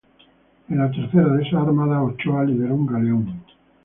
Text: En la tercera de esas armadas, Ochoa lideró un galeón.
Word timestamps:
En 0.67 0.79
la 0.79 0.89
tercera 0.89 1.27
de 1.31 1.43
esas 1.43 1.53
armadas, 1.61 2.01
Ochoa 2.01 2.43
lideró 2.43 2.73
un 2.73 2.87
galeón. 2.87 3.43